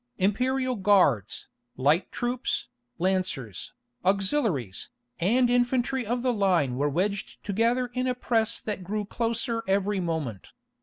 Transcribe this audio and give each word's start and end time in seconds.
Imperial 0.17 0.75
guards, 0.75 1.47
light 1.77 2.11
troops, 2.11 2.69
lancers, 2.97 3.73
auxiliaries, 4.03 4.89
and 5.19 5.47
infantry 5.47 6.07
of 6.07 6.23
the 6.23 6.33
line 6.33 6.73
were 6.75 6.89
wedged 6.89 7.37
together 7.43 7.91
in 7.93 8.07
a 8.07 8.15
press 8.15 8.59
that 8.59 8.83
grew 8.83 9.05
closer 9.05 9.61
every 9.67 9.99
moment. 9.99 10.53